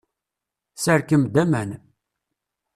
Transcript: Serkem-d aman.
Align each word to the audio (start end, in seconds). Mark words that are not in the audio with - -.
Serkem-d 0.83 1.35
aman. 1.43 1.69